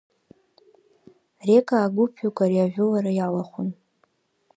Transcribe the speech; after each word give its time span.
Рекаа 1.47 1.85
гәыԥҩык 1.95 2.37
ари 2.43 2.63
ажәылара 2.65 3.11
иалахәын. 3.15 3.69